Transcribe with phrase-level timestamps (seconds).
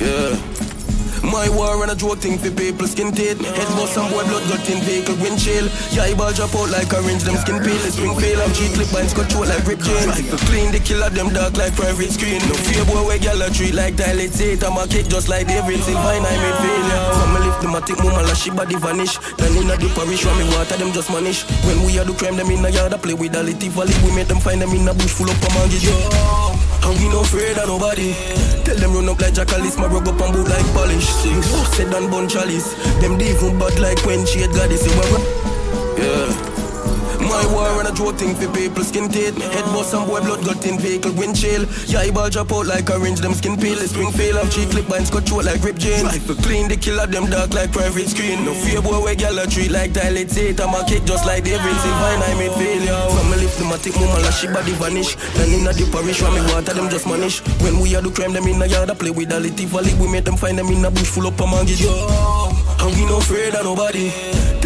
[0.00, 0.32] Yeah.
[1.20, 3.36] My war and a joke thing for people skin teeth.
[3.36, 5.68] Head bust some boy blood got in vehicle windshield.
[5.92, 7.76] Yeah, eyeball drop out like orange, them skin peel.
[7.92, 10.08] Spring fail, I'm cheat clip binds control like rip chain.
[10.48, 12.40] Clean, the killer them dark like private screen.
[12.48, 14.64] No fear boy, we gal a treat like dilate.
[14.64, 17.04] I'm a kick just like David Sylvain, I made failure.
[17.20, 19.20] From me lift them, I take mama la she body vanish.
[19.36, 21.44] Then in a the parish, when me water them just vanish.
[21.68, 23.94] When we are do crime, them in a yard, I play with a little valley.
[24.08, 25.84] We make them find them in a bush full of pamangi.
[25.84, 25.94] Yo.
[26.88, 28.59] And we no afraid of nobody.
[28.70, 31.08] Tell them run up like Jackalis, my rug up and boot like polish.
[31.08, 32.74] Six, said and bun chalice.
[33.00, 34.86] Them even bad like when she had this.
[35.98, 36.49] Yeah.
[37.30, 39.38] My war and a joke thing for people skin teeth.
[39.38, 41.70] Head bust some boy blood got in vehicle windshield.
[41.86, 43.78] Yeah, eyeball drop out like orange, them skin peel.
[43.86, 46.02] Spring fail of cheek clip binds cut short like rip jeans.
[46.02, 48.44] Rifle clean, the killer them dark like private screen.
[48.44, 50.60] No fear boy we gal a treat like dilate eight.
[50.60, 52.98] I'm a kick just like David Sylvain, I made failure.
[53.14, 55.14] From me lift them I take mama like she body vanish.
[55.38, 57.38] Then in a the parish when me water them just vanish.
[57.62, 59.94] When we are do crime them in a yard I play with a little valley.
[60.02, 61.78] We make them find them in a bush full of pamangi.
[61.78, 61.94] Yo,
[62.82, 64.10] and we no afraid of nobody.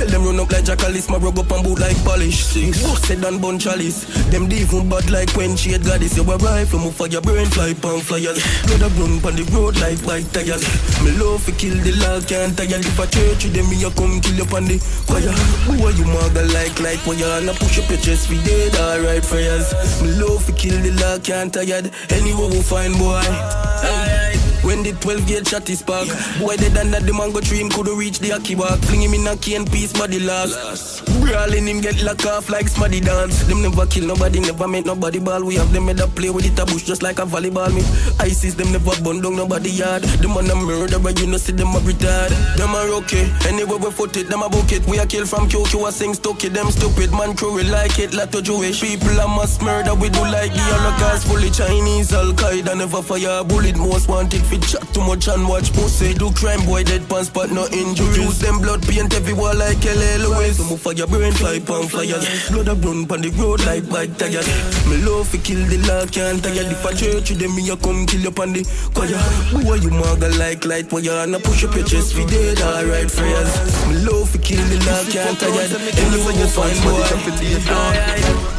[0.04, 2.44] Tell them run up like Jackalis, my rug up and boot like polish.
[2.44, 2.76] Six,
[3.08, 4.04] said and bun chalice.
[4.28, 6.14] Them even bad like when she had got this.
[6.14, 8.36] You a rifle, move for your brain, fly pan flyers.
[8.68, 10.60] Blood a run on the road like white tires.
[11.00, 12.84] Me love to kill the log, can't tire.
[12.84, 14.76] If I church you, then me a come kill you on the
[15.08, 15.32] choir.
[15.72, 17.40] Who are you maga like like wire?
[17.40, 19.72] And I push up your chest, we dead, alright prayers.
[20.02, 21.80] Me love to kill the log, can't tire.
[22.12, 23.24] Anywhere we find boy.
[23.24, 24.43] Aye.
[24.64, 26.08] When the 12 gauge shot is spark
[26.40, 29.26] Boy dead under the mango tree Him coulda reach the hockey walk Fling him in
[29.26, 31.04] a cane piece body last.
[31.20, 33.44] Brawling him get lock off like smaddy dance.
[33.44, 35.44] Them never kill nobody Never make nobody ball.
[35.44, 37.84] We have them made a play with it a bush Just like a volleyball Me
[38.24, 40.02] ISIS them never bun down nobody yard.
[40.24, 42.32] Them on a But you know see them a retard.
[42.56, 44.86] Them are okay Anyway we foot it Them a it.
[44.88, 48.14] We a kill from QQ a sing stucky Them stupid man crew we like it.
[48.14, 51.28] Lot of Jewish people a mass murder We do like the Holocaust.
[51.28, 53.76] Fully Chinese Al-Qaeda never fire bullet.
[53.76, 56.14] Most wanted fi chat too much and watch pussy.
[56.14, 58.16] Do crime boy dead pants but no injuries.
[58.16, 60.18] Use them blood paint every wall like L.A.
[60.18, 60.56] Lewis.
[60.56, 63.88] So move for your brain fly pan flyers Blood a run pon the road like
[63.88, 64.46] bike tires.
[64.88, 66.64] Me love fi kill the law can't tire.
[66.64, 68.64] If I church you then me a come kill you pon the
[68.94, 69.18] choir.
[69.62, 73.10] Boy you maga like light wire And I push up your chest fi dead alright
[73.10, 73.52] friends.
[73.88, 75.68] Me love fi kill the law can't tire.
[76.00, 78.53] Anywhere you find boy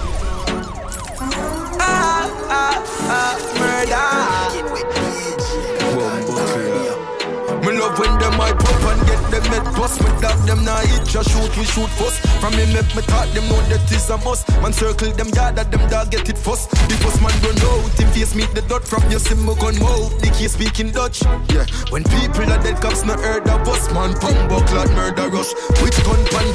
[10.56, 12.22] them eat just shoot we shoot first.
[12.40, 14.48] From me make me thought them know that is a must.
[14.62, 16.70] Man circle them yard that them dog get it first.
[16.72, 18.84] The first man don't know Him face meet the dot.
[18.84, 21.24] From your sim gun mouth The key speaking Dutch.
[21.52, 23.92] Yeah When people are dead cops not heard of us.
[23.94, 26.48] Man pump buckler murder us Which gun pan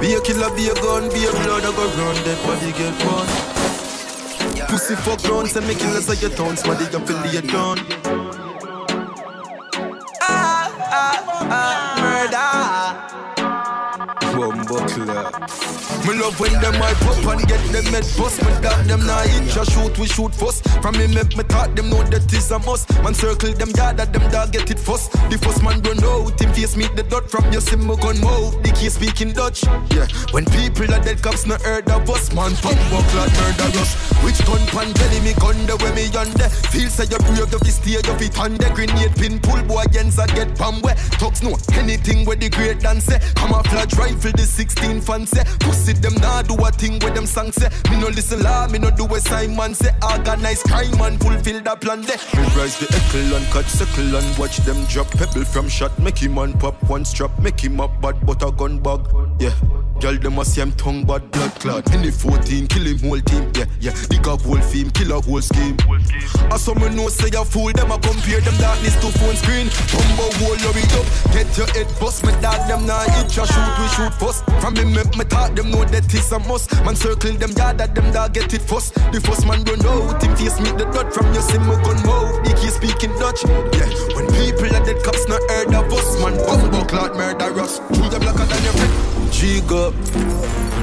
[0.00, 2.94] Be a killer be a gun be a blood I go run dead body get
[3.06, 3.52] one.
[4.68, 8.41] Pussy fuck round, say me kill us at your town, smarty you feel lay down.
[14.42, 15.30] Bumbuckler.
[16.02, 18.42] Me love when them I pop and get them head bust.
[18.42, 20.66] Me dog them now eat just shoot we shoot first.
[20.82, 22.90] From me make me thought them know that is a must.
[23.04, 25.12] Man circle them yard that them dog get it first.
[25.30, 28.60] The first man don't know him face meet the dot from your sim gun mouth.
[28.64, 29.62] The key speaking Dutch.
[29.94, 30.10] Yeah.
[30.32, 32.34] When people are dead cops not heard of us.
[32.34, 33.94] Man bumbuckler murder us.
[34.26, 36.50] Which gun pan belly me gun the way me yonder.
[36.74, 39.86] Feel say you brave of the stay your feet on the grenade pin pull boy
[39.86, 40.98] against a get palm where.
[41.22, 43.22] Talks no anything where the great dance say.
[43.72, 45.44] Flash rifle the 16 fan say.
[45.60, 47.68] Pussy them nah do a thing where them sang say.
[47.90, 49.90] Me no listen la, me no do a Simon say.
[50.02, 52.18] Organize crime and fulfill the plan there.
[52.34, 52.86] Me rise the
[53.36, 55.96] and cut circle and watch them drop pebble from shot.
[55.98, 59.00] Make him man pop one strap, make him up bad but a gun bag.
[59.38, 59.54] Yeah.
[60.02, 61.92] Girl, them a him tongue bad blood clot.
[61.92, 63.52] Any 14, kill him whole team.
[63.54, 63.94] Yeah, yeah.
[64.08, 65.76] Dig up whole film, kill a whole scheme.
[66.50, 69.70] As some know say a fool, them a compare them darkness to phone screen.
[69.94, 72.26] Bumbo whole hurry up, get your head bust.
[72.26, 74.44] Me dog them now hit ya shoot, we shoot first.
[74.60, 76.72] From me make me talk, them know that it's a must.
[76.84, 78.94] Man circle them yard that them dog get it first.
[79.12, 82.44] The first man don't know, him face meet the dot from your sim gun mouth.
[82.44, 83.44] The key speaking Dutch.
[83.44, 86.08] Yeah, when people are dead, cops not heard of us.
[86.22, 87.80] Man, bumbo clot murder us.
[87.96, 89.12] Shoot them blacker than your friend.
[89.42, 89.94] Up,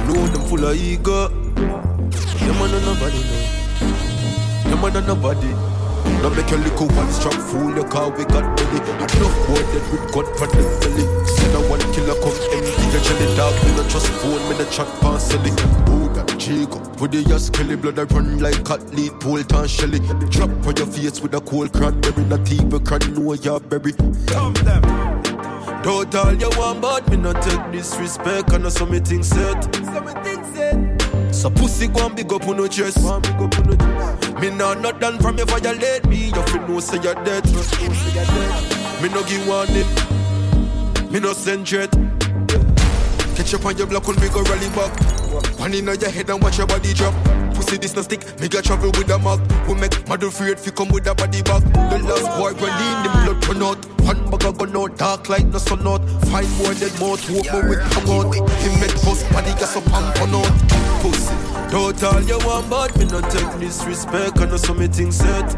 [0.06, 1.28] know them full of ego.
[1.28, 3.40] Them man nobody know.
[4.68, 5.79] Them man nobody.
[6.22, 8.80] Now make your little one strap fool your car we got belly.
[9.00, 11.04] Enough boy dead with gun for the belly.
[11.26, 13.54] Send a one killer come empty the jelly dog.
[13.64, 14.88] Me no trust phone, me no chat
[16.14, 19.66] that jig up with the ass kelly blood I run like cat lead pole tan
[19.66, 19.98] shelly.
[20.30, 22.24] Drop on your face with a cold cranberry.
[22.24, 23.92] Not even cran know your berry.
[24.26, 24.82] Come them.
[25.82, 28.52] Don't all you want, but me not take disrespect.
[28.52, 30.89] I know some things set.
[31.40, 32.98] So pussy go and big up on no chest.
[34.42, 36.26] Me nah not done from you violate me.
[36.26, 37.46] You feel no say you're dead.
[39.00, 39.86] Me no give warning.
[41.10, 41.90] Me no send threat.
[43.36, 44.92] Catch up on your block when we go rally back.
[45.58, 47.14] One in your head and watch your body drop.
[47.60, 49.38] Pussy this no stick, me got travel with a mug.
[49.68, 51.60] We make mother afraid fi come with a body bag.
[51.92, 53.84] The last boy when lean the blood run out.
[54.00, 56.00] One bag a gun out, dark like no sun out.
[56.32, 58.32] Find more dead mouth, walk more with tongue out.
[58.64, 60.48] Him make bust body got so pump on out.
[61.04, 61.36] Pussy,
[61.68, 64.40] don't all you want, but me no take disrespect.
[64.40, 65.52] I know some things set.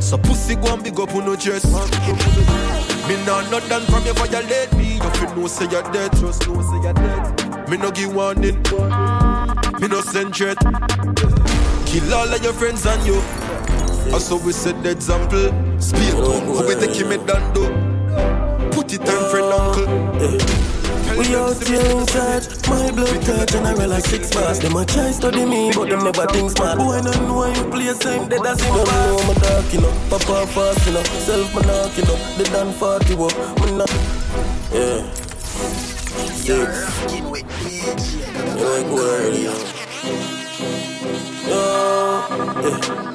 [0.00, 1.66] So pussy go and big up on no chest.
[1.66, 4.94] Me nah not done from you violate me.
[4.94, 6.12] You feel no say you're dead.
[6.16, 7.68] Just know say you're dead.
[7.68, 8.56] Me no give warning.
[9.80, 10.58] Me no send threat.
[11.86, 13.16] Kill all of your friends and you.
[14.12, 15.48] Also we set the example.
[15.80, 17.64] Speak down, oh, how we take him down do.
[18.72, 19.86] Put it on friend uncle.
[21.16, 22.46] We out here in charge.
[22.68, 24.58] My blood clot general like six bars.
[24.58, 26.76] Them a try study me, but them never think smart.
[26.76, 28.74] Boy, I don't know how you play same dead as him.
[28.74, 29.92] Don't know I'm a dark, you know.
[30.10, 31.02] Papa fast, you know.
[31.24, 32.16] Self my knock, you know.
[32.36, 33.34] They done 40, what?
[33.64, 33.90] Me not.
[34.72, 35.10] Yeah.
[36.36, 38.29] Six.
[38.60, 39.54] Like word, yo.
[41.48, 42.26] Yo.
[42.62, 43.09] Yeah.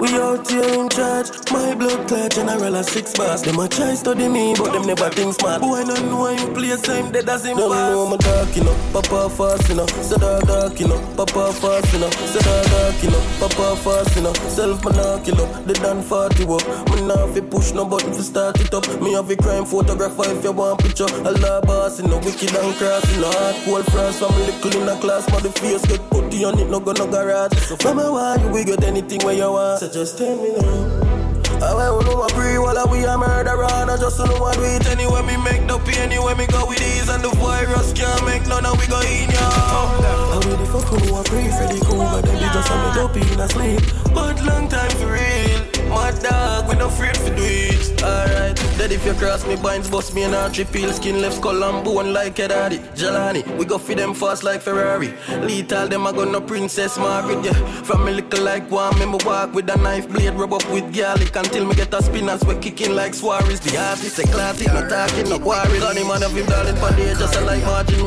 [0.00, 1.28] We out here in charge.
[1.52, 3.42] My blood clot general a six bars.
[3.42, 5.60] Them a try study me, but them never think smart.
[5.60, 7.58] Boy, no know how you play same dead as him.
[7.58, 8.74] Don't know I'm a dark, you know.
[8.94, 9.86] Papa fast, you know.
[10.00, 10.98] Say dark, dark, you know.
[11.16, 12.10] Papa fast, you know.
[12.32, 13.22] Say dark, dark, you know.
[13.40, 14.32] Papa fast, you know.
[14.48, 15.34] Self man knock, you
[15.74, 16.66] done 40 work.
[16.90, 18.88] Me now fi push no button fi start it up.
[19.02, 21.10] Me have a crime photographer if you want picture.
[21.26, 22.16] Allah boss, you know.
[22.24, 23.30] Wicked and cross, you know.
[23.30, 25.28] Hard cold France from little in a class.
[25.28, 27.52] But the face get putty on it, no go no garage.
[27.68, 31.00] So from a while, you will get anything where you want just tell me now.
[31.62, 34.66] I will know a pre while we a murderer and I just know what we
[34.66, 38.24] it anyway me make no pain anyway me go with these and the virus can't
[38.24, 39.40] make none of we go in ya.
[39.40, 42.90] I really fuck who a pre for the cool but then they just have me
[42.94, 43.80] dopey in a sleep.
[44.14, 45.59] But long time for real.
[45.90, 48.02] My dog, we no afraid for do it.
[48.02, 51.36] Alright, dead if you cross me, binds bust me and a trip peel, skin left
[51.36, 52.78] skull and bone like a daddy.
[52.94, 55.12] Jelani, we go feed them fast like Ferrari.
[55.42, 57.52] Lethal, them I got no princess Margaret, yeah.
[57.82, 61.34] From me little like one, me walk with a knife blade, rub up with garlic
[61.36, 63.60] until me get a spinners, we kicking like Suarez.
[63.60, 65.78] The artist, a classic, no talking, no quarry.
[65.80, 67.59] Gunny man of him darling for day, just a like.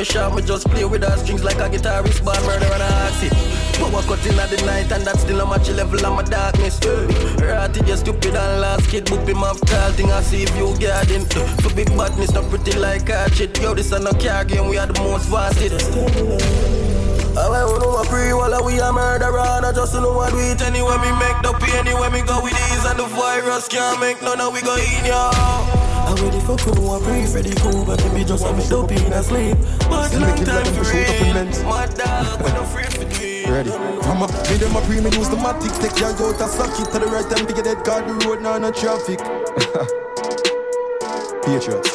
[0.03, 2.91] Me sharp, me just play with our strings like a guitarist, bad murder and a
[3.07, 3.31] axit.
[3.79, 6.77] Power cut in the night and that's still a match level of my darkness.
[6.83, 10.11] Eh, Ratty, you stupid and last kid, boop him off tall thing.
[10.11, 11.23] I see if you garden.
[11.63, 13.57] For big badness, not pretty like a shit.
[13.61, 15.71] Yo, this is a car game, we are the most wanted.
[15.71, 20.51] I want know a free while we a murderer and I just know what we
[20.51, 24.01] eat anyway me make the pain anyway me go with these and the virus can't
[24.01, 25.72] make none of we go in ya.
[26.05, 28.91] I ready for cool, I pre for the cool, but me just want me dope
[28.91, 29.57] in a sleep.
[29.89, 33.47] But long time for real, my dog, when I'm free for this.
[33.47, 33.69] Ready?
[34.03, 36.75] From a me them a pre me use the matic take your out a sock
[36.79, 39.19] it to the right and pick a dead car the road now no traffic.
[41.43, 41.89] Patriots.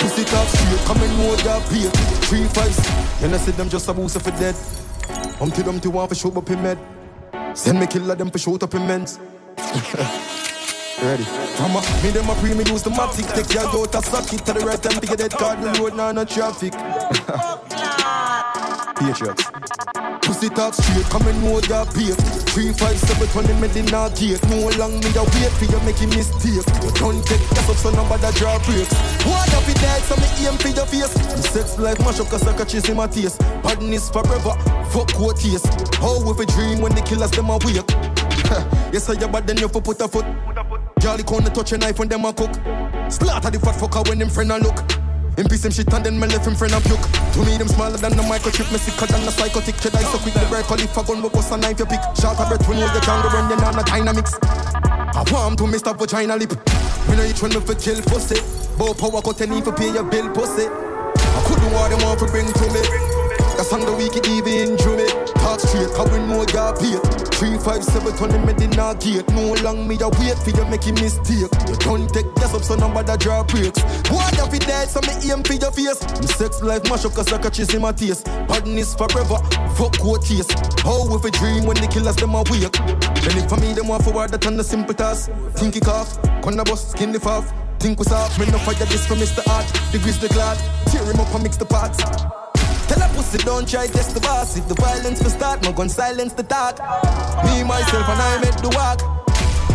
[0.00, 1.92] Pussy talk straight, come and know that beat.
[2.28, 2.76] Three fives,
[3.20, 4.54] then I see them just a boost for dead.
[5.64, 6.78] them to want for show up in med.
[7.54, 9.18] Send me killer them for shoot up in men's.
[11.02, 11.24] Ready?
[11.58, 14.32] From a, me them a pre me use the matic, take your out a sock
[14.32, 16.70] it to the right and pick a dead car the road now no traffic.
[19.02, 19.50] Patriots.
[20.22, 22.14] Pussy talk straight, come and know your beat.
[22.54, 24.38] Three, five, seven, twenty, me in our gate.
[24.46, 26.62] No long me a wait for you making mistake.
[26.86, 28.94] You don't take gas up, so nobody draw breaks.
[29.26, 31.10] What up it dead, so me aim for your face.
[31.10, 33.42] The sex life mash up, cause I can chase in my taste.
[33.66, 34.54] Badness forever,
[34.94, 35.66] fuck what taste.
[35.98, 37.82] How if a dream when the killers them awake?
[38.94, 40.26] yes, I bad then you for put a foot.
[41.02, 42.54] Jolly corner touch a knife when them a cook.
[43.10, 44.78] Slaughter the fat fucker when them friend a look.
[45.34, 47.02] In peace, him shit and then me left him friend and puke.
[47.34, 49.74] To me, them smaller than the microchip, me sicker than the psychotic.
[49.82, 51.98] Should I so quick the break, if I gun, we bust a knife, you pick.
[52.14, 54.38] Short a breath, know you can't go run, you know, the dynamics.
[54.46, 56.54] I want to that vagina lip.
[57.10, 58.38] Me know one me for kill pussy.
[58.78, 60.70] Bow power cut any for pay your bill pussy.
[60.70, 62.82] I couldn't want them want to bring to me.
[63.58, 65.21] That's on the wicked even injure me.
[65.42, 67.02] Talk straight, cause we know you're paid.
[67.34, 69.28] Three, five, seven, twenty, me did not gate.
[69.30, 71.50] No long me a wait for you making mistake.
[71.66, 73.82] You don't take gas up, so nobody draw breaks.
[74.06, 75.98] What if it dead, so me aim for your face.
[76.20, 78.24] Me sex life mash up, cause I catch in my taste.
[78.46, 79.38] Badness forever,
[79.74, 80.54] fuck what taste.
[80.80, 82.70] How if a dream when the killers them awake?
[83.26, 85.28] Then if for me, them want forward that on the simple task.
[85.58, 87.52] Think it off, corner bus, skin the off.
[87.80, 89.42] Think we soft, me no fire this for Mr.
[89.50, 89.66] Art.
[89.90, 90.56] Degrees the glad,
[90.86, 91.98] tear him up and mix the parts.
[93.32, 94.58] Tell don't try test the boss.
[94.58, 96.78] If the violence will start, my gun silence the talk.
[97.46, 99.21] Me, myself, and I make the walk.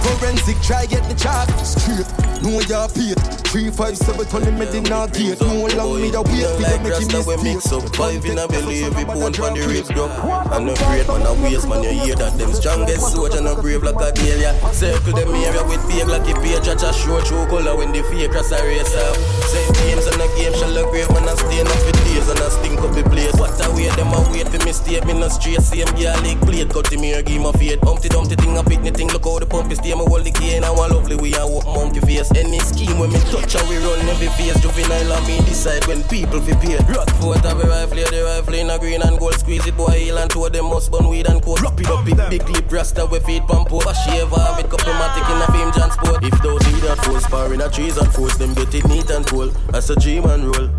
[0.04, 2.08] Forensic, try get the chart straight.
[2.44, 3.18] No, you're paid.
[3.48, 5.40] Three, five, seven, twenty, did not get.
[5.42, 6.48] No long me the wait.
[6.58, 7.84] We like Rasta we mix up.
[7.96, 10.12] Five in a belly, every bone from the ribs drop.
[10.54, 12.38] And no great man, a waste man, you hear that.
[12.38, 14.54] Them strongest soldier, no brave like a Delia.
[14.72, 16.64] Circle them area with fake like a page.
[16.64, 19.16] Cha show true color when the fake cross a race up.
[19.50, 22.40] Same games and the game shall look great man, I stay up for days and
[22.40, 23.34] I stink up the place.
[23.40, 25.04] What a way, them a wait for mistake.
[25.08, 26.70] Me no straight, same girl like plate.
[26.70, 27.82] Cut him here, give my fate.
[27.82, 29.10] Humpty dumpty thing, a picnic thing.
[29.10, 29.97] Look how the pump is stay.
[29.98, 31.16] Me hold the key and I want lovely.
[31.16, 32.30] We a walk monkey face.
[32.38, 34.54] Any scheme when me touch and we run every face.
[34.62, 36.78] Juvenile and me decide when people fi pay.
[36.94, 39.34] Rock foot have a rifle, the rifle in a green and gold.
[39.34, 41.62] Squeeze it boy, heal and two them must burn weed and coat.
[41.62, 43.90] Wrap it up, big big lip rasta we feed pump up.
[44.06, 46.24] Shave have it couple matic in a fame John sport.
[46.24, 49.26] If those need that force, sparring a trees and force them get it neat and
[49.26, 49.50] cool.
[49.74, 50.70] That's a dream and roll.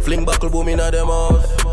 [0.00, 1.67] Fling buckle boom in a them house.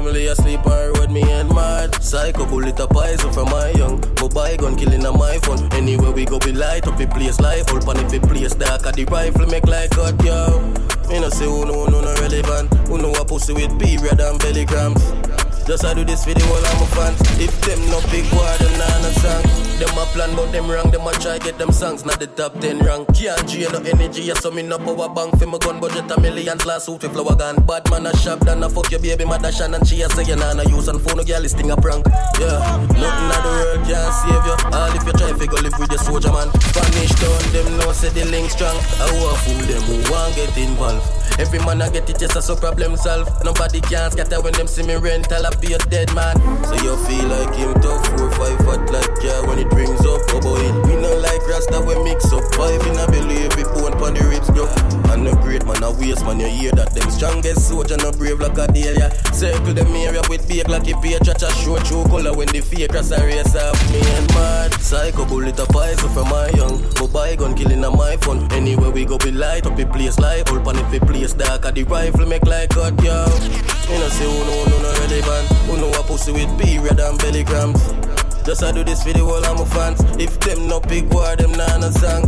[0.00, 1.94] Family asleep on road, me and mad.
[2.02, 4.00] Psycho bullet a poison from my young.
[4.14, 5.70] Go buy gun killing on my phone.
[5.74, 7.68] Anywhere we go, we light up the place life.
[7.68, 10.58] Up on if it place dark, at the rifle make like cut, yo.
[11.10, 12.72] Me no say who no, no, no relevant.
[12.88, 15.04] Who know a pussy with period and belly cramps.
[15.66, 17.20] Just I do this for the whole of my fans.
[17.38, 19.69] If them no big boy, them nah no song.
[19.80, 20.90] Them a plan, but them wrong.
[20.90, 23.08] Them a try get them songs, not the top ten rank.
[23.16, 25.38] Can't drain no energy, yeah, so me no power bank.
[25.38, 27.56] For my gun budget a millions last suit with flower gun.
[27.64, 30.24] Bad man a shop, then a fuck your baby mother shan and she a say
[30.24, 32.04] you nah no use and phone no girl listing a prank.
[32.36, 32.60] Yeah,
[32.92, 34.56] nothing in the world can save you.
[34.68, 36.52] All if you try to go live with your soldier man.
[36.60, 38.76] Spanish town, them know say the link strong.
[39.00, 41.08] I want fool them who want get involved.
[41.40, 43.32] Every man I get it, just a so problem solve.
[43.44, 46.36] Nobody can scatter when them see me rental up be a dead man.
[46.68, 47.79] So you feel like him
[60.50, 63.78] bake like a page cha show true color when the fake cross a race off
[63.92, 64.74] me and mad.
[64.74, 66.82] Psycho bullet a poison from my young.
[66.98, 68.50] But gun killing on my phone.
[68.52, 70.50] Anywhere we go we light up the place light.
[70.50, 73.24] All pon if the place dark at the rifle make like cut yo.
[73.90, 75.46] You know say who no no no relevant.
[75.66, 77.94] Who know a pussy with period and belly cramps.
[78.44, 80.00] Just I do this for the whole of my fans.
[80.18, 82.26] If them no big boy, them nah no song.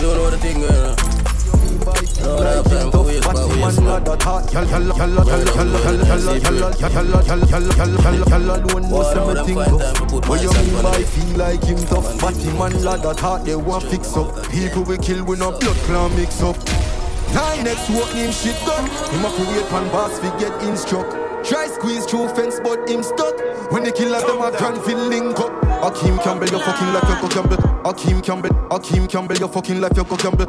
[0.00, 1.15] You know the thing, girl.
[10.26, 10.52] What you
[11.04, 12.20] feel like him tough?
[12.20, 12.72] Batty man
[13.44, 14.50] they want fix up.
[14.50, 15.76] People we kill no blood
[16.16, 16.56] mix up.
[17.34, 18.56] Nine next him shit
[19.90, 20.52] boss get.
[21.44, 23.38] Try squeeze through fence, but him stuck.
[23.70, 25.65] When the killers them a grand link up.
[25.82, 27.56] Akeem Campbell, you fucking like your Campbell.
[27.84, 30.46] Akeem Campbell, Akeem Campbell, you fucking like your Campbell.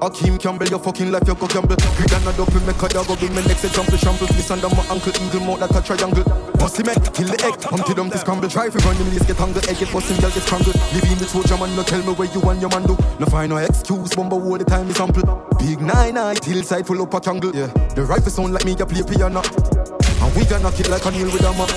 [0.00, 1.76] Akeem Campbell, you fucking like your Campbell.
[1.96, 3.98] Grid and a double, make a dog be my next example.
[3.98, 6.24] Shamble, fist under my ankle, eagle mouth like a triangle.
[6.56, 8.48] Pussy make, kill the egg, Humpty Dumpty scramble.
[8.48, 10.76] Try if run them least get tangled, egg get busting, girl get strangled.
[10.94, 12.96] Live in the soldier man, no tell me where you and your man do.
[13.18, 15.26] No find no excuse, bumble all the time is sample.
[15.58, 17.54] Big nine eye, hillside full up a jungle.
[17.54, 17.66] Yeah,
[17.98, 19.42] the rifle sound like me, you play piano.
[19.42, 21.70] And we gonna kill like a nail with a map.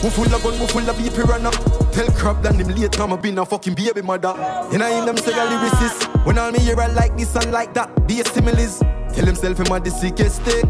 [0.00, 1.50] Who full of gun, who full of beep piranha.
[1.98, 4.28] Tell crap than them late time I been a fucking baby mother.
[4.72, 6.24] And I in them say a lyricist.
[6.24, 8.78] When all me hear I like this and like that, be similes.
[9.12, 10.62] Tell himself him a the sickest thing.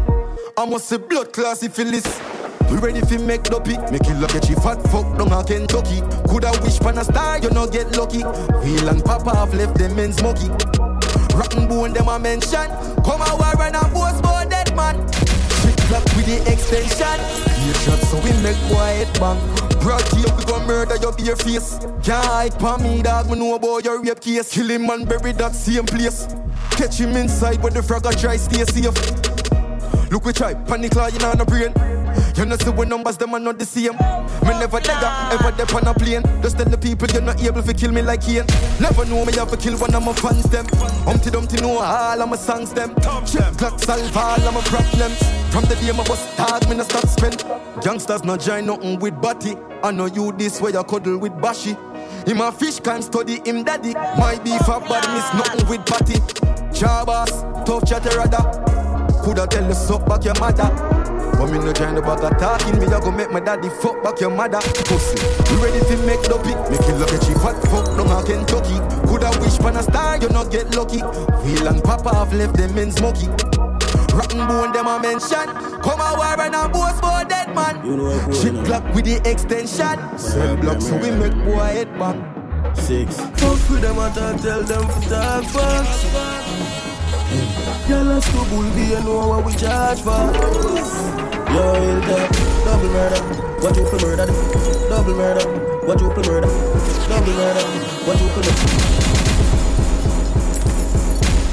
[0.57, 2.19] I must say blood class syphilis.
[2.71, 3.79] We ready fi make the pick.
[3.91, 6.01] Make it look at you fat fuck down a Kentucky.
[6.27, 8.23] Coulda wish pan a star, you no get lucky.
[8.65, 10.49] Wheel and papa have left them men smoky.
[11.37, 12.73] Rotten bone them a mention.
[13.05, 14.95] Come a war and a boast for dead man.
[15.61, 17.21] Trick clock with the extension.
[17.69, 19.68] Ear shot so we make quiet bang.
[19.81, 21.79] Broad here we gon' murder your bare face.
[22.03, 24.51] Can't hide pa me dog, me know about your rape case.
[24.51, 26.27] Kill him and bury that same place.
[26.71, 30.11] Catch him inside where the frog a try stay safe.
[30.11, 31.98] Look we try, panic you know no brain.
[32.35, 33.93] You know see when numbers them are not the same.
[34.47, 36.23] Me never dagger, ever dep on a plane.
[36.41, 38.45] Just tell the people you're not able to kill me like Ian.
[38.79, 40.65] Never know me have to kill one of my fans them.
[41.03, 42.95] Humpty Dumpty know all of my songs them.
[43.25, 45.19] Chip Glock solve all of my problems.
[45.51, 47.43] From the day my bus start, me no stop spend.
[47.83, 49.55] Youngsters not join nothing with body.
[49.83, 51.75] I know you this way you cuddle with Bashi.
[52.25, 53.93] Him a fish can't study him daddy.
[53.93, 56.19] My beef up bad miss nothing with patty.
[56.71, 58.43] Chabas, tough chatter rather.
[59.23, 60.98] Coulda tell you suck back your mother.
[61.39, 62.77] But me no join the bag of talking.
[62.79, 64.59] Me a go make my daddy fuck back your mother.
[64.91, 65.15] Pussy,
[65.47, 66.59] you ready to make the pick?
[66.67, 68.75] Make it look at you fat fuck down a Kentucky.
[69.07, 70.99] Coulda wish pan a star, you not get lucky.
[70.99, 73.27] Wheel and Papa have left them in smoky.
[74.11, 75.47] Rotten bone them a mention.
[75.79, 77.85] Come a war and a boast for dead man.
[77.85, 79.95] You know what Shit clock with the extension.
[80.19, 82.19] Cell block so we make boy head bang.
[82.75, 83.15] Six.
[83.15, 86.03] Fuck with them and I tell them to talk fast.
[87.87, 91.28] Girl, a school be you know what we charge for.
[91.49, 92.29] Yo, hilltop,
[92.63, 93.21] double murder.
[93.61, 94.25] What you for murder?
[94.89, 95.45] Double murder.
[95.87, 96.47] What you for murder?
[97.09, 97.65] Double murder.
[98.05, 98.53] What you for murder?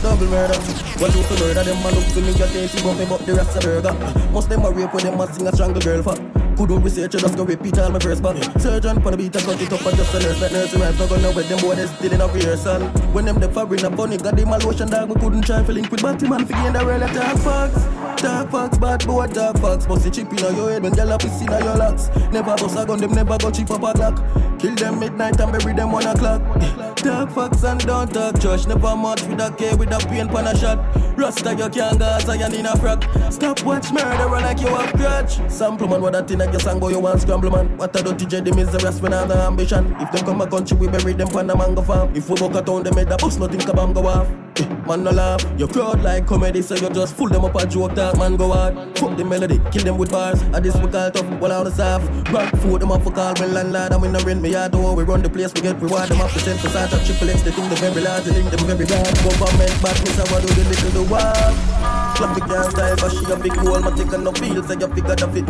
[0.02, 0.58] Double murder.
[1.00, 1.62] What you for murder?
[1.64, 3.94] Them man look to me, your tasty bumpy, but the rest a burger.
[4.32, 6.16] Most them a rape with them a sing a strangle girl for.
[6.56, 8.36] Couldn't research, you just go repeat all my verse back.
[8.60, 10.40] Surgeon, pon the beat, I cut it up, and just a nurse.
[10.40, 12.80] That nurse rhymes, not gonna with them boys, they still in a rehearsal.
[13.12, 15.72] When them the fabric, a funny, got them a lotion dog, we couldn't try to
[15.72, 18.15] link with Batman, figure in the real attack facts.
[18.26, 19.60] Dark facts, bad boy, dark.
[19.60, 22.08] Bust the chip in your head when gyal a piss in your locks.
[22.32, 24.16] Never bust a gun, them never go cheap up a clock.
[24.58, 26.42] Kill them midnight and bury them one o'clock.
[26.96, 28.66] Dark facts and don't talk trash.
[28.66, 30.78] Never much with a K with a pain pan a shot.
[31.16, 33.04] Rasta you can't go Zion in a frock.
[33.30, 35.48] Stop watch murder like you have grudge.
[35.48, 37.78] Sample man, what that thing I guess and go you want scramble man.
[37.78, 39.94] What a dirty J, them is the rest when the ambition.
[40.00, 42.16] If them come a country, we bury them pan a mango farm.
[42.16, 44.45] If we walk a town, them made the bus, nothing kabam go off.
[44.86, 47.94] Man no laugh, your crowd like comedy, so you just fool them up a joke
[47.94, 48.74] that man go hard.
[48.98, 50.42] Fuck the melody, kill them with bars.
[50.54, 52.06] I this we call tough, well out of soft.
[52.30, 54.94] Rock food, them off for call when landlord, and we no rent me yard door.
[54.94, 57.42] We run the place, we get reward them off the cent for Santa Triple X.
[57.42, 59.14] They think the very large, they think them very bad.
[59.24, 61.56] Government bad, miss I do the little the wild.
[62.16, 64.88] Clap it can't die, but she a big hole, my take no feel, so you
[64.94, 65.46] figure the fit.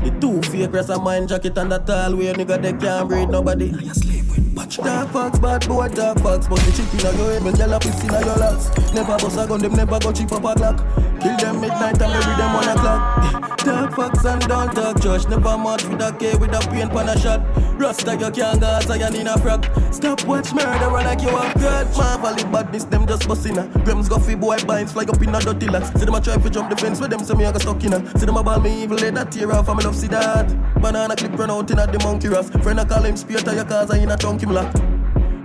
[0.00, 3.28] The two fake rest of mine jacket and that tall way nigga they can't breathe
[3.28, 3.70] nobody.
[3.74, 4.76] I sleep batch.
[4.78, 6.46] Dark fox, bad boy, dark fox.
[6.46, 8.68] Bust the chip in your head when gyal a piss in your locks.
[8.94, 10.78] Never bust a gun, them never go cheap up a clock.
[11.20, 13.56] Kill them midnight and bury them one o'clock.
[13.64, 15.26] Dark fox and don't talk trash.
[15.26, 17.40] Never much with a K with a pain pan a shot.
[17.78, 19.64] Rasta you can't go Zion in a frock.
[19.92, 21.96] Stop watch murder like you have grudge.
[21.96, 23.66] Marvel badness them just bustin' a.
[23.84, 25.90] Grams go fi boy binds fly up in a dirty locks.
[25.98, 27.84] See them a try fi jump the fence with them say me a go stuck
[27.84, 28.18] in a.
[28.18, 30.48] See them a ball me evil let that tear off me love see that.
[30.80, 32.48] Banana clip run out in a the monkey ras.
[32.48, 34.74] Friend I call him spear your cause I in a chunk lock.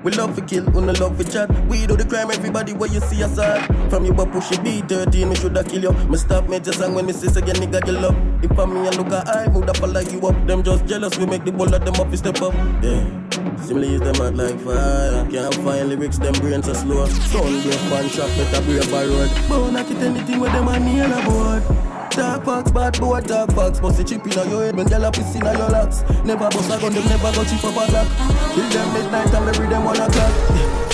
[0.06, 1.50] We love to kill, we no love to chat.
[1.68, 3.66] We do the crime, everybody where you see us at.
[3.90, 5.92] From you but push it B13, me shoulda kill you.
[6.08, 8.16] Me stop me just when me sis again, nigga, you love.
[8.44, 10.36] If I'm me and look at I, move up follow you up.
[10.46, 12.54] Them just jealous, we make the ball of them up, we step up.
[12.84, 13.04] Yeah.
[13.58, 15.26] Similarly, them out like fire.
[15.32, 17.08] Can't find lyrics, them brains are slow.
[17.08, 19.32] Sound break, pan shot, better break a road.
[19.50, 21.95] But not it anything with them and me on a board.
[22.16, 25.12] Dark fox, bad boy, dark fox Bust the chip in your head when gyal a
[25.12, 26.00] piss in your locks.
[26.24, 28.08] Never bust a gun, them never go cheap up a clock
[28.56, 30.32] Kill them midnight and bury them one o'clock.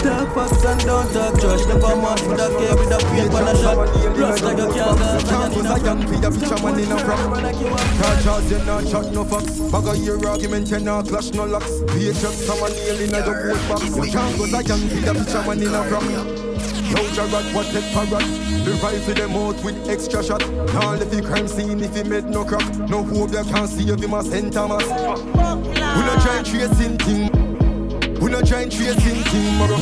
[0.01, 3.47] Dark fox and don't talk trash Never match with a K with a pain pan
[3.47, 3.77] a shot.
[4.17, 7.21] Rasta you can't go Can't was a young for your picture man in a frock.
[7.37, 9.71] Can't charge you not shot no fucks.
[9.71, 11.85] Bag of your argument you not clash no locks.
[11.93, 13.81] Paycheck someone nail in a your boat box.
[14.09, 16.50] Can't was a young for your picture man in a frock
[16.91, 18.25] no jarrod, what take parrot.
[18.65, 20.41] The rifle them out with extra shot.
[20.73, 23.99] Now let the crime scene if he made no crack No hope they can save
[23.99, 24.53] him a St.
[24.53, 24.85] Thomas.
[24.87, 27.31] We no try tracing thing
[28.19, 29.77] We no try tracing thing, moro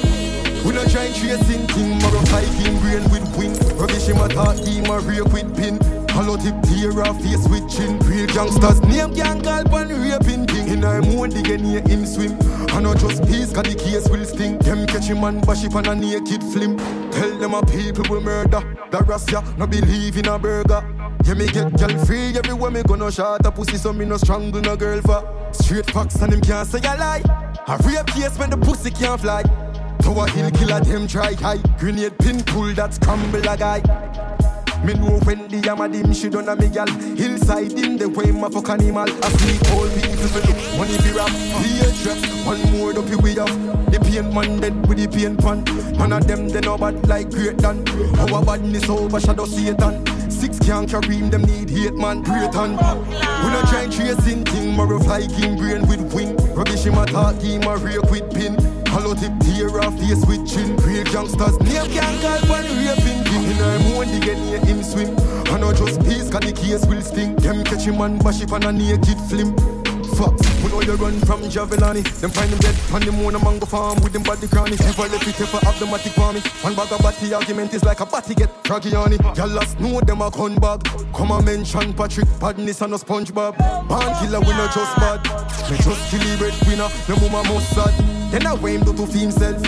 [0.66, 4.92] we no try tracing thing, moro fighting brain with wing Rubbish him a talk, him
[4.92, 5.80] a rake with pin.
[6.10, 7.98] Hollow tip tear off face with chin.
[8.00, 10.68] Real gangsters name can call pan raping thing.
[10.68, 12.38] In a moon the near him swim.
[12.76, 14.58] I know just peace cause the case will sting.
[14.58, 16.78] Them catch him and bash him on a naked flim
[17.12, 18.62] Tell them a people will murder.
[18.92, 20.84] The Russia no believe in a burger.
[21.26, 24.62] Yeah, me get girl free everywhere me gonna shot a pussy so me no strangle
[24.62, 25.22] no girl for.
[25.52, 27.24] Straight facts and them can't say a lie.
[27.68, 29.44] A rape case when the pussy can't fly.
[30.02, 31.58] Tower hill killer them try high.
[31.78, 33.82] Grenade pin pull that scramble a guy.
[34.84, 36.88] Me know when the amadim she done a me gal
[37.50, 39.10] Hillside in the way my fuck animal.
[39.10, 41.30] I sleep all people for look money be rap
[41.66, 42.46] Here dress.
[42.46, 43.50] One more dopey we have.
[43.92, 45.64] The pain man dead with the pain pan.
[45.98, 47.88] None of them they know bad like great done
[48.20, 50.06] Our badness overshadow Satan.
[50.30, 52.22] Six can't carry him, them need hate man.
[52.22, 56.38] Great on We not try tracing thing More fly king brain with wing.
[56.54, 60.48] Rubbish him a talk him a rake with pin Hollow tip tear off face with
[60.50, 61.60] chin Real gangsters.
[61.62, 65.16] Name can't call one raping king In a moon the get near him swim.
[65.18, 67.36] Oh, I know just peace cause the case will sting.
[67.36, 69.56] Them catch him and bash it on a naked flim.
[70.18, 72.04] Fox, we know you run from Javelani.
[72.20, 75.04] Them find him dead on the moon a mango farm With them body cranny Never
[75.04, 76.42] left it ever have the matic for me.
[76.62, 79.22] One bag of batty argument is like a batty get Draggy on it.
[79.38, 80.84] Y'all last know them a gun bag.
[81.14, 83.58] Come and mention Patrick Badness and a SpongeBob.
[83.88, 85.24] Man killer we not just bad.
[85.70, 89.62] Me just kill the breadwinner The mama most sad Then I do to fi himself.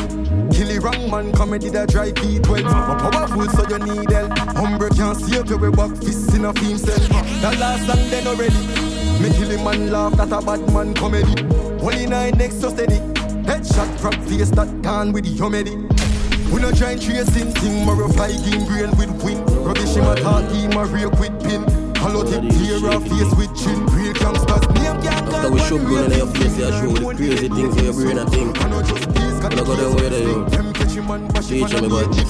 [0.52, 4.38] Kill the wrong man, comedy that drive P12 But powerful so you need help.
[4.38, 7.10] Humber can't save you, we back fists in a himself
[7.42, 11.36] That last song then already me kill him and laugh, that a bad man comedy.
[11.80, 12.98] Only nine next so steady.
[13.46, 15.78] Headshot from face that gone with the humidity
[16.52, 19.46] We no try and tracing thing, more fly game brain with wing.
[19.64, 21.70] Rubbish him a talk, him a real quick pin.
[21.98, 23.86] Hollow tip tear off face with chin.
[23.94, 25.01] Real gangsters, name
[25.42, 28.20] After we show gun in your face, you show the crazy things for your brain
[28.20, 28.54] I do
[30.52, 32.28] Them catch him and bash him Teach me naked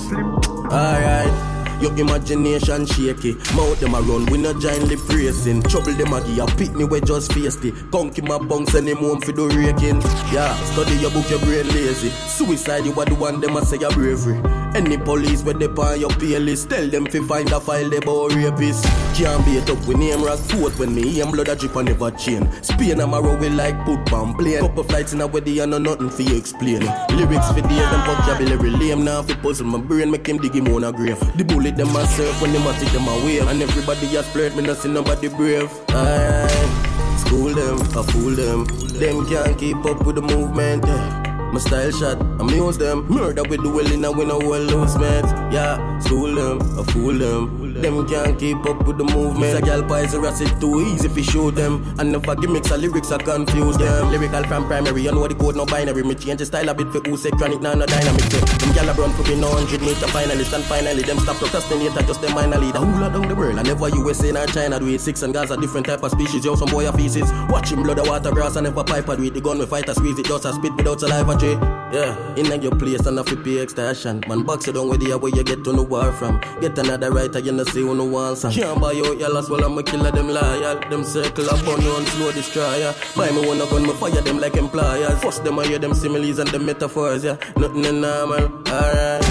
[0.71, 1.50] Alright
[1.81, 3.33] Your imagination shaky.
[3.55, 5.63] Mouth them a run, we no giant lip racing.
[5.63, 7.73] Trouble them a give a pitney we just faced it.
[7.91, 9.99] Conky my bunks send him home for the raking.
[10.31, 12.09] Yeah, study your book, your brain lazy.
[12.29, 14.39] Suicide, you are the one them a say your bravery.
[14.75, 17.99] Any police where they on your pay list, tell them fi find a file they
[17.99, 18.85] bout rapists.
[19.17, 22.11] Can't beat up with name rock foot when me aim blood a drip and never
[22.11, 22.49] chain.
[22.61, 24.61] Spain I'm a row like put bomb plane.
[24.61, 26.81] Couple flights in a wedding and no nothing for you explain.
[27.09, 30.67] Lyrics for days and vocabulary lame now fi puzzle my brain make him dig him
[30.69, 31.19] on a grave.
[31.37, 31.43] The
[31.75, 34.77] them a surf when them a take them away and everybody a flirt me not
[34.77, 35.71] see nobody brave.
[35.89, 38.65] Aye, school them, I fool them.
[38.99, 40.85] Them can't keep up with the movement.
[40.85, 41.20] Yeah.
[41.51, 43.05] My style shot, amuse them.
[43.09, 45.25] Murder with the well in a win a well lose, mate.
[45.51, 47.61] Yeah, school them, I fool them.
[47.73, 49.51] Them can't keep up with the movement.
[49.51, 51.83] It's a gal pies it too easy if you show them.
[51.99, 54.11] And never gimmicks or lyrics I confuse them.
[54.11, 56.03] Lyrical from primary, you know the code no binary.
[56.03, 58.23] Me change the style a bit for who say chronic, now no dynamic.
[58.23, 60.53] Them gal a run for me no 100 meter finalist.
[60.53, 62.79] And finally, them stop procrastinate, just them minor leader.
[62.79, 63.57] Who down the world?
[63.57, 65.01] I never USA nor China do it.
[65.01, 66.45] Six and Gaza, different type of species.
[66.45, 67.31] Yo, some boy a feces.
[67.49, 69.57] Watching blood, the water grass, and never pipe with the gun.
[69.59, 71.37] We fight a squeeze it, just a spit without saliva.
[71.37, 71.53] J.
[71.91, 74.23] Yeah, in your place and a fi pay extortion.
[74.27, 76.39] Man, box it down with the where you get to the war from.
[76.61, 78.51] Get another writer, you know, see who no wants some.
[78.51, 80.79] Can't buy out your last, well, I'm a killer, them loyal.
[80.89, 82.95] Them circle up on you and slow destroyer.
[83.15, 85.21] Buy me one gun, me fire them like employers.
[85.21, 87.35] First them, I hear them similes and the metaphors, yeah.
[87.57, 89.23] Nothing in normal, alright.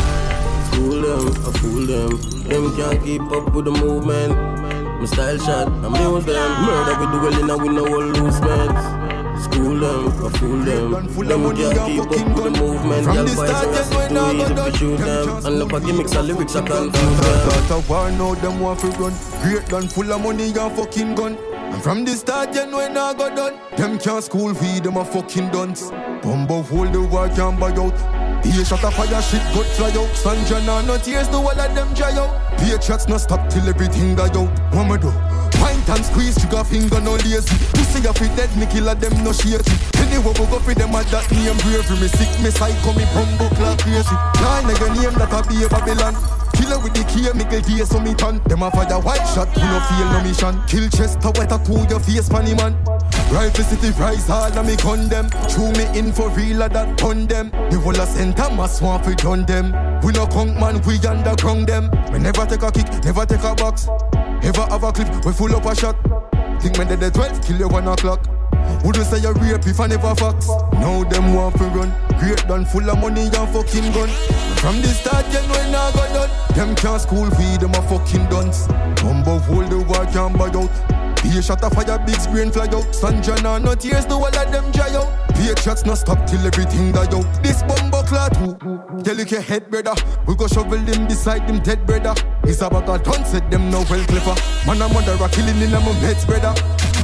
[0.70, 2.10] School them, I fool them.
[2.44, 4.36] Them can't keep up with the movement.
[5.00, 6.62] My style shot, amuse them.
[6.66, 9.19] Murder with the well in a win no all loose man.
[9.40, 11.08] School them, I fool them.
[11.08, 13.04] Full Them can't keep up with the movement.
[13.04, 14.72] From the start, just when I go done.
[14.74, 15.46] Shoot them.
[15.46, 17.60] And look at gimmicks and lyrics, I confuse them.
[17.64, 19.14] Start a war now, them want to run.
[19.42, 21.38] Great gun full of money and fucking gun.
[21.52, 23.58] And from the start, know when I go done.
[23.76, 25.90] Them can't school feed them a fucking dunce.
[26.22, 27.96] Bumbo hold the war can't buy out.
[28.44, 30.10] Here shot a fire shit got fly out.
[30.16, 32.58] Sanja nah no tears, the whole of them dry out.
[32.58, 34.74] Patriots no stop till everything die out.
[34.74, 35.29] What me do?
[35.58, 37.54] Pint and squeeze, trigger finger no lazy.
[37.74, 39.72] Pussy a fit dead, me killer them no shaky.
[39.98, 41.98] Anyway, we go for them at that name bravery.
[42.00, 44.14] Me sick, me psycho, me bumbo clock crazy.
[44.42, 46.39] Line your name that a be a Babylon.
[46.60, 48.42] Killer with the key, get gear so me turn.
[48.44, 50.60] Them a fire white shot, who no feel no mission.
[50.68, 52.76] Kill chest, a wet a to your face, funny man.
[53.32, 55.30] Rifle city rise hard and me condemn.
[55.48, 57.50] Chew me in for real that ton them.
[57.70, 59.72] The whole of center must want fi done them.
[60.02, 61.88] We no conk man, we underground them.
[62.12, 63.88] Me never take a kick, never take a box.
[64.42, 65.96] Ever have a clip, we full up a shot.
[66.60, 68.26] Think me dead at 12, kill you 1 o'clock.
[68.84, 70.46] Would you say you rape if I never fox?
[70.74, 71.90] Now them want to run.
[72.18, 74.08] Great done, full of money and fucking gun.
[74.60, 76.39] From the start, you know I got done.
[76.60, 78.66] Them can't school feed them a fucking dunce.
[79.00, 80.68] Bumbo hold the war can't buy out.
[81.22, 82.84] Be a shot of fire, big brain fly out.
[82.92, 85.08] Sanja nah, no tears, the whole of them dry out.
[85.36, 87.24] Patriots no stop till everything die out.
[87.42, 88.58] This bumbo clot who?
[89.02, 89.94] Tell you your head, brother.
[90.28, 92.12] We go shovel them beside them dead, brother.
[92.44, 94.36] It's about a done, said them no well clever.
[94.66, 96.52] Man, I'm under a killing in my heads, brother.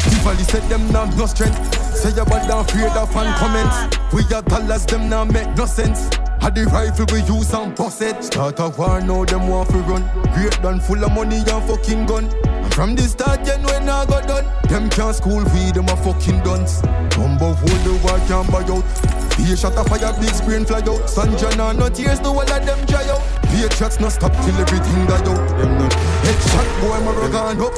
[0.05, 1.57] Tivoli said them now no strength.
[1.97, 3.97] Say bad down afraid of fan comments.
[4.13, 6.11] We are dollars, them now make no sense.
[6.47, 8.23] Had the rifle we use and bust it.
[8.23, 10.07] Start a war now, them want to run.
[10.31, 12.31] Great done full of money and fucking gun.
[12.71, 14.47] From the start, know when I got done.
[14.71, 16.83] Them can't school feed them a fucking dunce.
[17.19, 18.87] Bumbo hold the war can't buy out.
[19.35, 21.11] Be a shot of fire, big screen fly out.
[21.11, 23.27] Sunshine and no tears, the whole of them dry out.
[23.51, 25.43] Be a shots no stop till everything die out.
[25.59, 25.91] Them not
[26.23, 27.75] headshot boy, my rug up.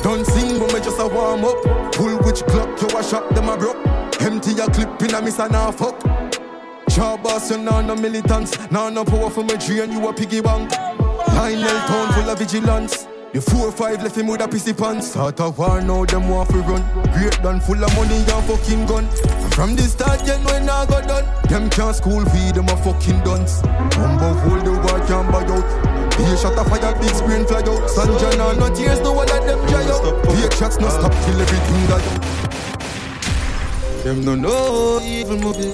[0.00, 1.60] Don't sing, but me just a warm up.
[1.92, 3.76] Pull which clock you a shot them a broke.
[4.24, 6.07] Empty a clip in a miss and a fuck.
[6.98, 8.58] Boss, you know no militants.
[8.72, 10.70] Now no power for my drain, you a piggy bank.
[11.28, 13.06] Lionel town full of vigilance.
[13.32, 15.10] The four or five left him with a pissy pants.
[15.10, 16.82] Start a war now, them want to run.
[17.12, 19.06] Great done, full of money and fucking gun.
[19.52, 21.24] From the start, know when I got done.
[21.48, 23.62] Them can't school feed them a fucking dunce.
[23.94, 26.18] Bumbo hold the war can't buy out.
[26.18, 27.88] Be a shot of fire, big screen fly out.
[27.88, 30.02] Sunshine no tears, no one of them dry out.
[30.24, 32.47] Be a shots no stop till everything out.
[34.08, 35.70] Them no know evil movie,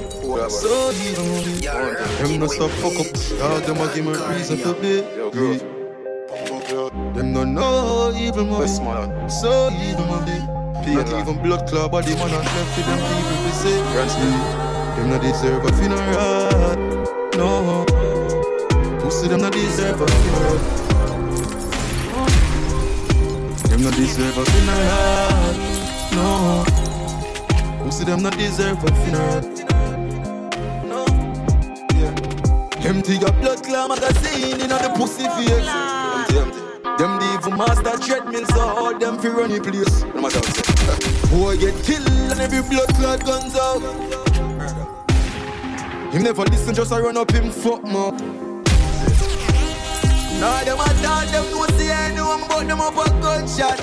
[0.50, 1.60] so evil movie.
[1.60, 3.06] Them no stop fuck up,
[3.38, 3.62] dog.
[3.62, 5.02] Them a give me reason to be.
[7.14, 9.30] Them no know evil man.
[9.30, 10.26] So evil man.
[10.84, 13.78] Not even blood club, but the man not left for them people to say.
[14.96, 16.74] Them not deserve a funeral.
[17.38, 17.84] No.
[18.98, 20.58] Pussy them not deserve a funeral.
[23.68, 25.54] Them not deserve a funeral.
[26.16, 26.83] No.
[27.84, 29.40] Pussy them not deserve a funeral.
[30.88, 31.04] No.
[31.94, 32.88] Yeah.
[32.88, 35.68] Empty your blood clot magazine in the pussy face.
[35.68, 36.60] Empty, empty.
[36.96, 40.02] Them the evil master treadmill, so all them fi run the place.
[40.14, 43.82] No matter what Boy get killed and every blood clot guns out.
[46.12, 48.12] Him never listen, just a run up him fuck more.
[50.40, 53.78] Nah, them a talk, them know see I know I'm about them up a gunshot.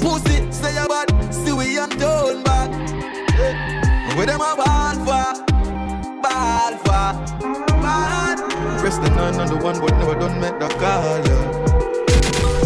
[0.00, 0.33] Pussy,
[0.64, 2.70] say you bad, see we am down back.
[3.38, 4.16] Yeah.
[4.16, 5.26] With them a ball for,
[6.24, 7.10] ball for,
[7.84, 8.38] bad.
[8.80, 11.44] Press the nine on the one, but never done make the call, yeah.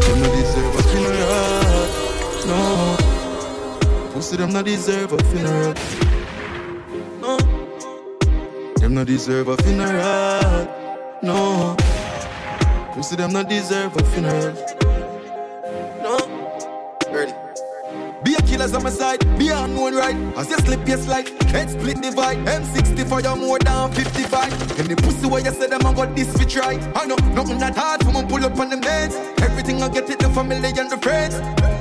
[0.05, 1.87] Them no deserve a funeral,
[2.49, 2.61] no.
[4.13, 5.75] Pussy, them no deserve a funeral.
[7.23, 7.37] No.
[8.81, 10.69] Them no deserve a funeral,
[11.23, 11.77] no.
[12.95, 14.78] Pussy, them no deserve a funeral.
[18.75, 20.15] On my side, be unknown right.
[20.37, 21.29] As you slip, you slide.
[21.45, 22.39] Head split divide.
[22.39, 24.79] M60 for you more than 55.
[24.79, 26.81] And the pussy where you say them I got this fit right.
[26.95, 29.17] I know nothing that hard for me pull up on them meds.
[29.41, 31.37] Everything I get it the family and the friends.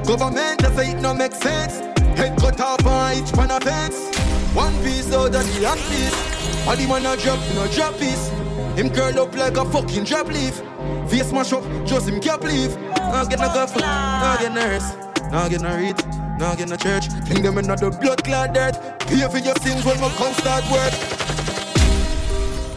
[0.07, 1.79] Government I say it no make sense.
[2.17, 4.15] Head cut off on each pan of fence.
[4.55, 6.67] One piece out of the hand piece.
[6.67, 8.29] All the man a drop, no drop piece.
[8.77, 10.61] Him curl up like a fucking drop leaf.
[11.09, 12.77] Face smash up, just him can't believe.
[12.95, 14.93] Now get no government, now get nurse,
[15.31, 15.97] now get no read,
[16.39, 17.07] now get no church.
[17.27, 18.75] Think them another blood clot dirt.
[19.07, 20.93] Pay for your sins when my come start work.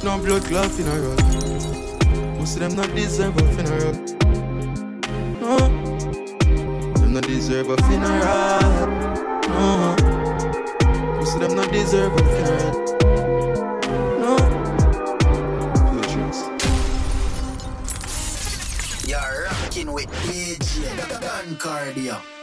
[0.02, 1.16] No blood clot funeral.
[2.38, 3.92] Most of them not deserve a funeral.
[5.40, 5.58] No,
[6.94, 8.86] them not deserve a funeral.
[9.48, 9.96] No,
[11.16, 12.86] most of them not deserve a funeral.
[19.92, 20.84] With DJ
[21.20, 22.39] DonCardio.